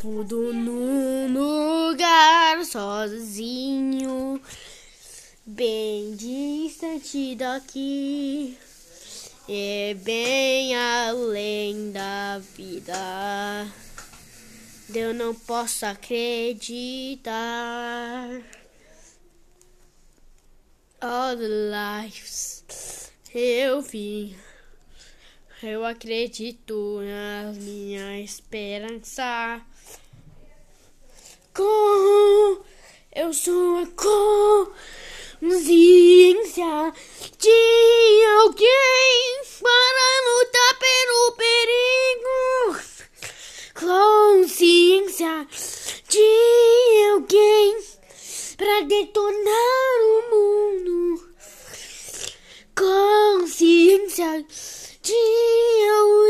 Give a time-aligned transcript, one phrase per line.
[0.00, 4.40] Tudo num lugar sozinho,
[5.44, 8.56] bem distante daqui,
[9.48, 13.66] e bem além da vida.
[14.94, 17.28] Eu não posso acreditar.
[21.00, 22.64] All the lives
[23.34, 24.36] eu vi.
[25.60, 29.60] Eu acredito na minha esperança.
[31.52, 32.62] Com
[33.12, 33.86] eu sou a
[35.40, 36.92] consciência
[37.40, 42.78] de alguém para lutar pelo perigo.
[43.74, 45.48] Consciência
[46.08, 47.76] de alguém
[48.56, 51.28] para detonar o mundo.
[52.76, 54.46] Consciência
[55.02, 55.14] de
[55.90, 56.28] alguém.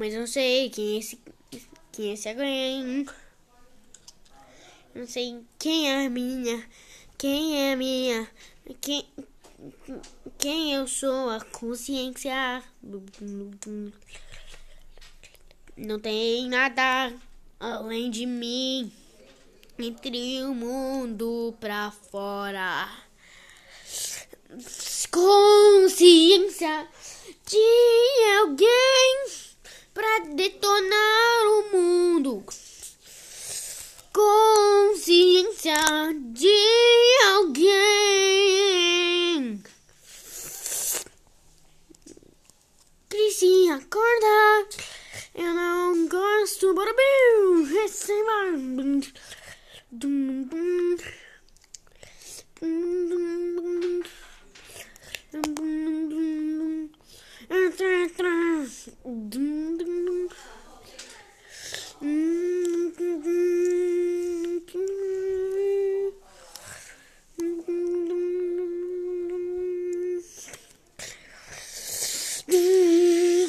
[0.00, 1.18] Mas não sei quem é esse,
[1.92, 3.06] quem é esse alguém.
[4.94, 6.66] Não sei quem é a minha,
[7.18, 8.26] quem é a minha,
[8.80, 9.06] quem,
[10.38, 12.62] quem eu sou, a consciência.
[15.76, 17.12] Não tem nada
[17.60, 18.90] além de mim,
[19.78, 22.88] entre o mundo pra fora.
[25.10, 26.88] Consciência
[27.46, 29.50] de alguém
[30.00, 32.42] pra detonar o mundo.
[34.12, 35.74] Consciência
[36.32, 36.48] de
[37.34, 38.42] alguém.
[43.08, 44.68] Crise, acorda.
[45.34, 45.54] Eu
[46.10, 48.56] não gosto, bora bem, receba.
[48.56, 49.00] Dum,
[49.92, 50.96] dum, dum,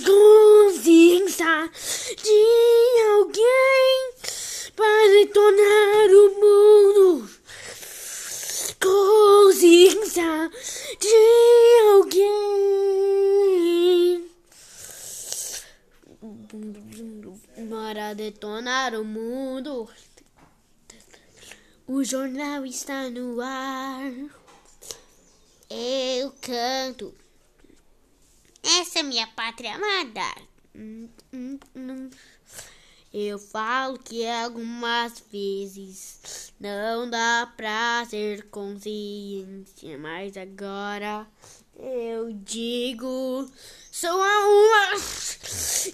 [0.06, 1.70] Consciência
[2.24, 4.14] de alguém
[4.76, 7.30] para detonar o mundo.
[8.82, 10.50] Consciência
[11.00, 11.16] de
[11.94, 12.32] alguém
[17.70, 19.88] para detonar o mundo.
[21.88, 24.12] O jornal está no ar.
[25.70, 27.14] Eu canto.
[28.64, 30.34] Essa é minha pátria amada.
[33.14, 41.28] Eu falo que algumas vezes não dá pra ser consciência, mas agora
[41.78, 43.52] eu digo
[43.92, 44.92] sou a uma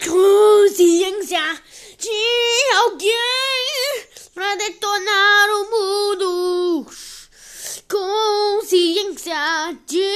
[0.05, 1.61] consciência
[1.97, 4.05] de alguém
[4.35, 6.85] pra detonar o mundo.
[7.89, 10.06] Consciência de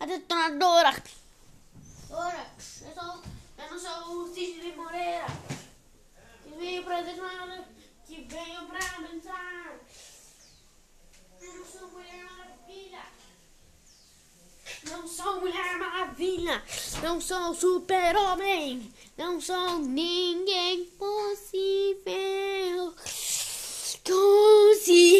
[0.00, 1.02] a detonadora.
[2.10, 3.22] Ora, eu, sou,
[3.58, 5.26] eu não sou o Sidney Moreira.
[6.42, 7.64] Que veio pra detonar,
[8.06, 9.78] que veio pra abençoar.
[11.40, 13.02] Eu não sou Mulher Maravilha.
[14.90, 16.62] Não sou Mulher Maravilha.
[17.02, 18.92] Não sou Super-Homem.
[19.16, 22.94] Não sou ninguém possível.
[24.04, 25.17] Consciência.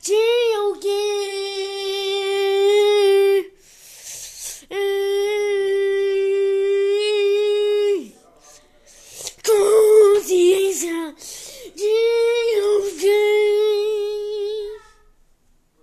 [0.00, 0.12] 只
[0.54, 0.88] 有给